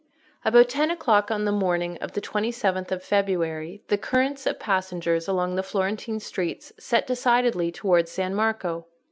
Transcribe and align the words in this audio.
About 0.43 0.67
ten 0.67 0.89
o'clock 0.89 1.29
on 1.29 1.45
the 1.45 1.51
morning 1.51 1.99
of 1.99 2.13
the 2.13 2.21
twenty 2.21 2.51
seventh 2.51 2.91
of 2.91 3.03
February 3.03 3.83
the 3.87 3.99
currents 3.99 4.47
of 4.47 4.57
passengers 4.57 5.27
along 5.27 5.53
the 5.53 5.61
Florentine 5.61 6.19
streets 6.19 6.73
set 6.79 7.05
decidedly 7.05 7.71
towards 7.71 8.09
San 8.09 8.33
Marco. 8.33 8.87